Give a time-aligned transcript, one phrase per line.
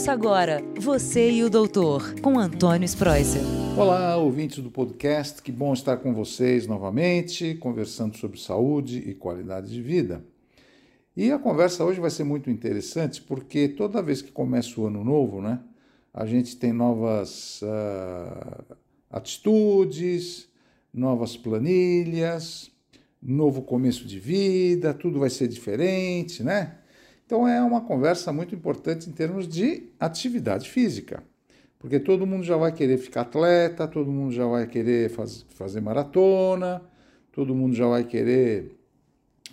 [0.00, 3.42] Ouça agora Você e o Doutor, com Antônio Spreuser.
[3.76, 9.70] Olá, ouvintes do podcast, que bom estar com vocês novamente, conversando sobre saúde e qualidade
[9.70, 10.24] de vida.
[11.14, 15.04] E a conversa hoje vai ser muito interessante porque toda vez que começa o ano
[15.04, 15.60] novo, né,
[16.14, 18.74] a gente tem novas uh,
[19.10, 20.48] atitudes,
[20.94, 22.70] novas planilhas,
[23.22, 26.79] novo começo de vida, tudo vai ser diferente, né?
[27.30, 31.22] Então é uma conversa muito importante em termos de atividade física,
[31.78, 35.80] porque todo mundo já vai querer ficar atleta, todo mundo já vai querer faz, fazer
[35.80, 36.82] maratona,
[37.30, 38.76] todo mundo já vai querer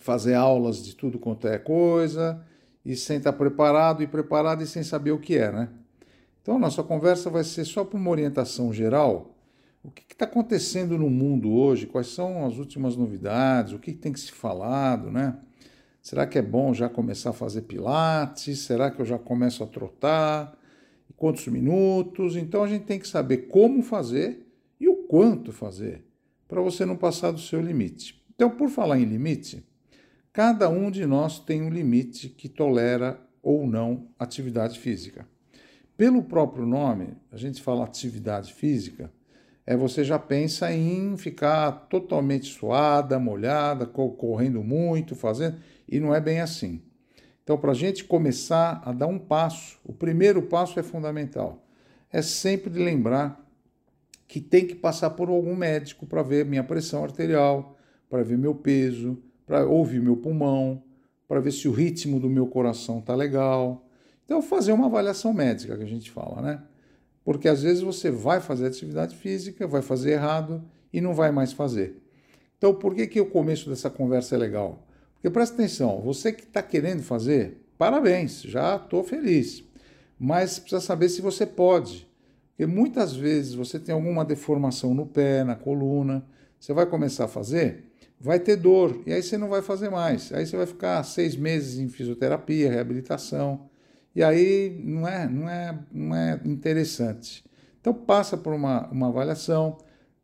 [0.00, 2.42] fazer aulas de tudo quanto é coisa,
[2.82, 5.68] e sem estar preparado e preparado e sem saber o que é, né?
[6.40, 9.36] Então, nossa conversa vai ser só para uma orientação geral.
[9.84, 11.86] O que está acontecendo no mundo hoje?
[11.86, 13.74] Quais são as últimas novidades?
[13.74, 15.36] O que tem que se falado, né?
[16.06, 18.60] Será que é bom já começar a fazer pilates?
[18.60, 20.56] Será que eu já começo a trotar?
[21.16, 22.36] Quantos minutos?
[22.36, 24.46] Então a gente tem que saber como fazer
[24.78, 26.04] e o quanto fazer
[26.46, 28.24] para você não passar do seu limite.
[28.36, 29.66] Então, por falar em limite,
[30.32, 35.26] cada um de nós tem um limite que tolera ou não atividade física.
[35.96, 39.12] Pelo próprio nome, a gente fala atividade física,
[39.66, 45.56] é você já pensa em ficar totalmente suada, molhada, correndo muito, fazendo,
[45.88, 46.80] e não é bem assim.
[47.42, 51.64] Então, para a gente começar a dar um passo, o primeiro passo é fundamental.
[52.12, 53.44] É sempre lembrar
[54.28, 57.76] que tem que passar por algum médico para ver minha pressão arterial,
[58.08, 60.82] para ver meu peso, para ouvir meu pulmão,
[61.28, 63.84] para ver se o ritmo do meu coração está legal.
[64.24, 66.62] Então, fazer uma avaliação médica que a gente fala, né?
[67.26, 70.62] Porque às vezes você vai fazer atividade física, vai fazer errado
[70.92, 72.00] e não vai mais fazer.
[72.56, 74.86] Então, por que, que o começo dessa conversa é legal?
[75.14, 79.64] Porque presta atenção, você que está querendo fazer, parabéns, já estou feliz.
[80.16, 82.08] Mas precisa saber se você pode.
[82.50, 86.24] Porque muitas vezes você tem alguma deformação no pé, na coluna,
[86.60, 87.86] você vai começar a fazer,
[88.20, 90.32] vai ter dor, e aí você não vai fazer mais.
[90.32, 93.68] Aí você vai ficar seis meses em fisioterapia, reabilitação.
[94.16, 97.44] E aí não é, não é, não é interessante.
[97.78, 99.76] Então passa por uma, uma avaliação,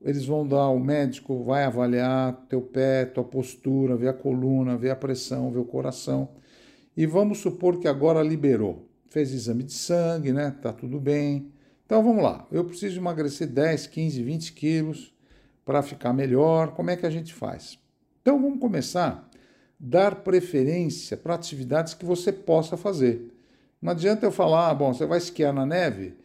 [0.00, 4.90] eles vão dar, o médico vai avaliar teu pé, tua postura, ver a coluna, ver
[4.90, 6.28] a pressão, ver o coração.
[6.96, 8.88] E vamos supor que agora liberou.
[9.08, 10.54] Fez exame de sangue, né?
[10.62, 11.50] Tá tudo bem.
[11.84, 12.46] Então vamos lá.
[12.52, 15.12] Eu preciso emagrecer 10, 15, 20 quilos
[15.64, 16.74] para ficar melhor.
[16.74, 17.76] Como é que a gente faz?
[18.22, 19.38] Então vamos começar a
[19.80, 23.39] dar preferência para atividades que você possa fazer.
[23.80, 26.16] Não adianta eu falar, ah, bom, você vai esquiar na neve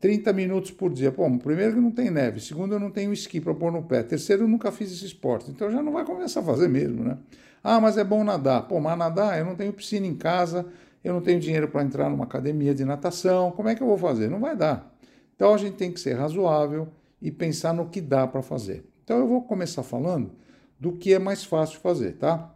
[0.00, 1.10] 30 minutos por dia.
[1.10, 4.02] Pô, primeiro que não tem neve, segundo eu não tenho esqui para pôr no pé,
[4.02, 7.18] terceiro eu nunca fiz esse esporte, então já não vai começar a fazer mesmo, né?
[7.62, 8.68] Ah, mas é bom nadar.
[8.68, 10.66] Pô, mas nadar, eu não tenho piscina em casa,
[11.02, 13.98] eu não tenho dinheiro para entrar numa academia de natação, como é que eu vou
[13.98, 14.28] fazer?
[14.28, 14.94] Não vai dar.
[15.34, 16.88] Então a gente tem que ser razoável
[17.20, 18.84] e pensar no que dá para fazer.
[19.04, 20.32] Então eu vou começar falando
[20.78, 22.54] do que é mais fácil fazer, tá?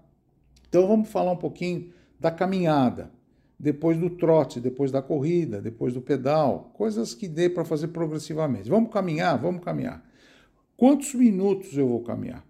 [0.68, 3.10] Então vamos falar um pouquinho da caminhada
[3.62, 8.68] depois do trote, depois da corrida, depois do pedal, coisas que dê para fazer progressivamente.
[8.68, 9.40] Vamos caminhar?
[9.40, 10.04] Vamos caminhar.
[10.76, 12.44] Quantos minutos eu vou caminhar?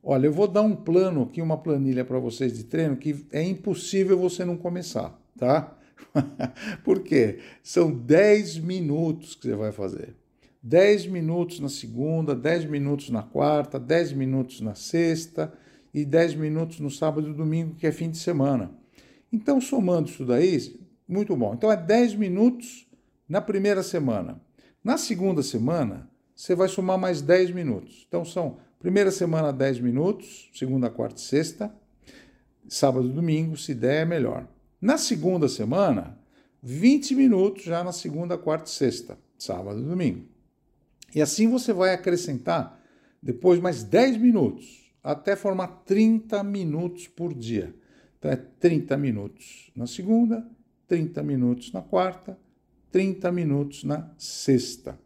[0.00, 3.42] Olha, eu vou dar um plano aqui, uma planilha para vocês de treino que é
[3.42, 5.76] impossível você não começar, tá?
[6.84, 7.40] Por quê?
[7.60, 10.14] São 10 minutos que você vai fazer.
[10.62, 15.52] 10 minutos na segunda, 10 minutos na quarta, 10 minutos na sexta
[15.92, 18.80] e 10 minutos no sábado e domingo, que é fim de semana.
[19.32, 20.78] Então, somando isso daí,
[21.08, 21.54] muito bom.
[21.54, 22.86] Então, é 10 minutos
[23.28, 24.40] na primeira semana.
[24.84, 28.04] Na segunda semana, você vai somar mais 10 minutos.
[28.06, 31.74] Então, são primeira semana 10 minutos, segunda, quarta e sexta,
[32.68, 34.46] sábado e domingo, se der, é melhor.
[34.80, 36.18] Na segunda semana,
[36.62, 40.26] 20 minutos já na segunda, quarta e sexta, sábado e domingo.
[41.14, 42.80] E assim você vai acrescentar
[43.22, 47.74] depois mais 10 minutos, até formar 30 minutos por dia.
[48.22, 50.46] Então é 30 minutos na segunda,
[50.86, 52.38] 30 minutos na quarta,
[52.92, 54.96] 30 minutos na sexta.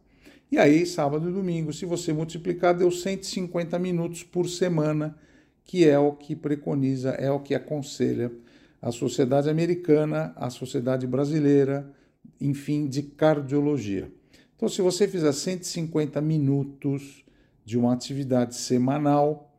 [0.51, 5.17] E aí, sábado e domingo, se você multiplicar, deu 150 minutos por semana,
[5.65, 8.31] que é o que preconiza, é o que aconselha
[8.79, 11.91] a Sociedade Americana, a Sociedade Brasileira,
[12.39, 14.11] enfim, de cardiologia.
[14.55, 17.25] Então, se você fizer 150 minutos
[17.65, 19.51] de uma atividade semanal,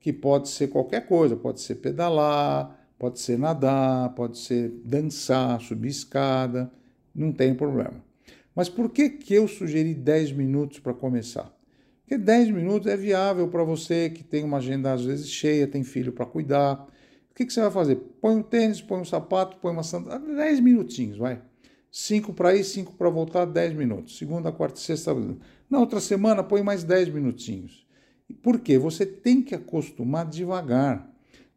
[0.00, 5.88] que pode ser qualquer coisa, pode ser pedalar, Pode ser nadar, pode ser dançar, subir
[5.88, 6.70] escada,
[7.14, 8.04] não tem problema.
[8.54, 11.54] Mas por que, que eu sugeri 10 minutos para começar?
[12.00, 15.82] Porque 10 minutos é viável para você que tem uma agenda às vezes cheia, tem
[15.82, 16.86] filho para cuidar.
[17.30, 17.96] O que, que você vai fazer?
[18.20, 21.42] Põe um tênis, põe um sapato, põe uma sandália, 10 minutinhos, vai.
[21.90, 24.16] 5 para ir, 5 para voltar, 10 minutos.
[24.16, 25.14] Segunda, quarta, sexta.
[25.68, 27.86] Na outra semana, põe mais 10 minutinhos.
[28.42, 28.78] Por quê?
[28.78, 31.10] Você tem que acostumar devagar.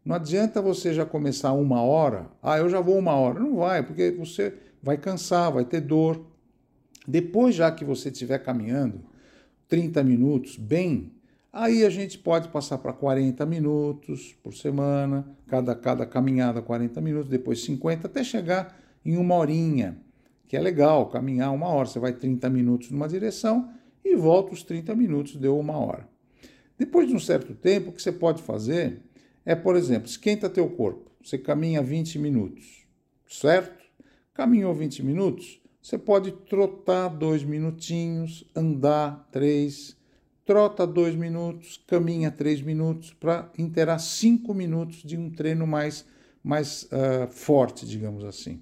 [0.09, 3.39] Não adianta você já começar uma hora, ah, eu já vou uma hora.
[3.39, 6.25] Não vai, porque você vai cansar, vai ter dor.
[7.07, 9.01] Depois, já que você estiver caminhando
[9.67, 11.11] 30 minutos bem,
[11.53, 17.29] aí a gente pode passar para 40 minutos por semana, cada, cada caminhada 40 minutos,
[17.29, 19.95] depois 50, até chegar em uma horinha,
[20.47, 21.85] que é legal, caminhar uma hora.
[21.85, 23.69] Você vai 30 minutos numa direção
[24.03, 26.09] e volta os 30 minutos, deu uma hora.
[26.79, 29.03] Depois de um certo tempo, o que você pode fazer
[29.49, 31.09] é, por exemplo, esquenta teu corpo.
[31.23, 32.85] Você caminha 20 minutos,
[33.27, 33.83] certo?
[34.31, 39.97] Caminhou 20 minutos, você pode trotar dois minutinhos, andar três,
[40.45, 46.05] trota dois minutos, caminha três minutos para interar cinco minutos de um treino mais,
[46.43, 48.61] mais uh, forte, digamos assim.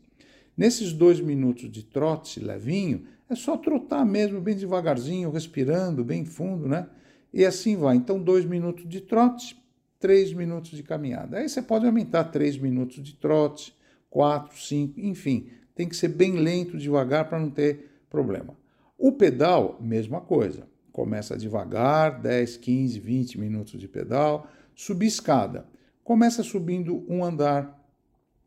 [0.55, 6.65] Nesses dois minutos de trote levinho, é só trotar mesmo, bem devagarzinho, respirando bem fundo,
[6.65, 6.87] né?
[7.33, 7.97] E assim vai.
[7.97, 9.66] Então, dois minutos de trote,
[9.99, 11.37] três minutos de caminhada.
[11.37, 13.75] Aí você pode aumentar três minutos de trote,
[14.09, 15.49] quatro, cinco, enfim.
[15.75, 18.55] Tem que ser bem lento, devagar, para não ter problema.
[18.97, 20.67] O pedal, mesma coisa.
[20.91, 24.47] Começa devagar, 10, 15, 20 minutos de pedal.
[24.75, 25.65] Subir escada.
[26.03, 27.85] Começa subindo um andar,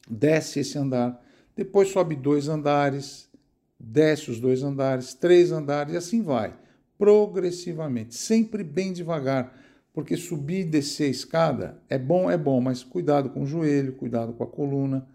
[0.08, 1.23] desce esse andar,
[1.55, 3.29] depois sobe dois andares,
[3.79, 6.55] desce os dois andares, três andares e assim vai
[7.00, 9.56] progressivamente, sempre bem devagar,
[9.93, 13.95] porque subir e descer a escada é bom, é bom, mas cuidado com o joelho,
[13.95, 15.07] cuidado com a coluna,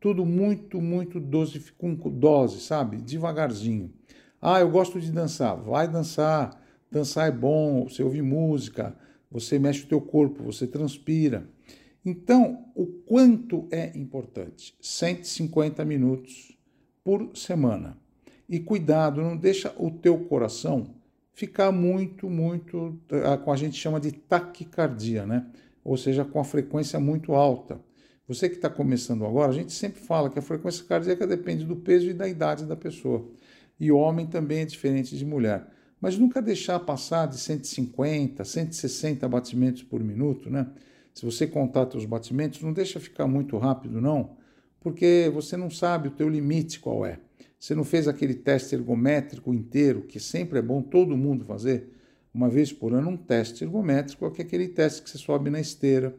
[0.00, 2.96] tudo muito, muito dose, com dose, sabe?
[2.96, 3.92] Devagarzinho.
[4.40, 8.96] Ah, eu gosto de dançar, vai dançar, dançar é bom, você ouve música,
[9.30, 11.48] você mexe o teu corpo, você transpira.
[12.04, 14.74] Então, o quanto é importante?
[14.80, 16.58] 150 minutos
[17.04, 17.96] por semana.
[18.48, 21.01] E cuidado, não deixa o teu coração
[21.32, 25.46] ficar muito, muito, ah, com a gente chama de taquicardia, né?
[25.84, 27.80] Ou seja, com a frequência muito alta.
[28.28, 31.76] Você que está começando agora, a gente sempre fala que a frequência cardíaca depende do
[31.76, 33.28] peso e da idade da pessoa.
[33.80, 35.66] E homem também é diferente de mulher.
[36.00, 40.66] Mas nunca deixar passar de 150, 160 batimentos por minuto, né?
[41.14, 44.36] Se você contar seus batimentos, não deixa ficar muito rápido, não,
[44.80, 47.18] porque você não sabe o teu limite qual é.
[47.62, 51.92] Você não fez aquele teste ergométrico inteiro, que sempre é bom todo mundo fazer,
[52.34, 55.60] uma vez por ano, um teste ergométrico, que é aquele teste que você sobe na
[55.60, 56.12] esteira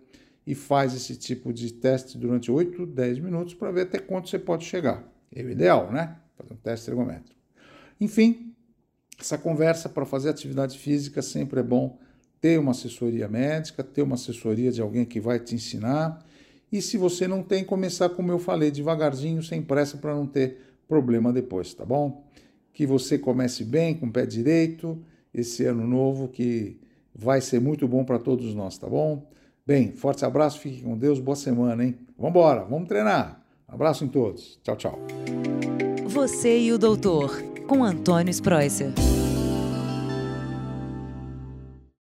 [0.48, 4.40] e faz esse tipo de teste durante 8, 10 minutos para ver até quanto você
[4.40, 5.06] pode chegar.
[5.36, 6.16] É o ideal, né?
[6.38, 7.38] Fazer um teste ergométrico.
[8.00, 8.56] Enfim,
[9.20, 12.00] essa conversa para fazer atividade física sempre é bom
[12.40, 16.26] ter uma assessoria médica, ter uma assessoria de alguém que vai te ensinar.
[16.72, 20.73] E se você não tem, começar, como eu falei, devagarzinho, sem pressa, para não ter
[20.94, 22.24] problema depois, tá bom?
[22.72, 25.04] Que você comece bem, com o pé direito,
[25.34, 26.80] esse ano novo que
[27.16, 29.28] vai ser muito bom para todos nós, tá bom?
[29.66, 31.96] Bem, forte abraço, fique com Deus, boa semana, hein?
[32.16, 33.42] Vamos embora, vamos treinar.
[33.68, 34.60] Abraço em todos.
[34.62, 35.00] Tchau, tchau.
[36.06, 38.92] Você e o doutor, com Antônio Spreuser.